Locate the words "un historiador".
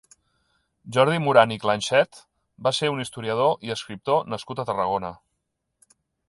2.95-3.53